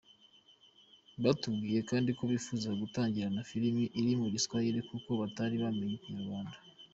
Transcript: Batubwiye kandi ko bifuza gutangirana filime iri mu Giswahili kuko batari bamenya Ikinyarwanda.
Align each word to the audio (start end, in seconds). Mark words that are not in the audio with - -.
Batubwiye 1.23 1.79
kandi 1.89 2.09
ko 2.17 2.23
bifuza 2.31 2.69
gutangirana 2.81 3.41
filime 3.49 3.83
iri 3.99 4.11
mu 4.19 4.27
Giswahili 4.33 4.79
kuko 4.89 5.09
batari 5.21 5.55
bamenya 5.63 5.95
Ikinyarwanda. 5.99 6.55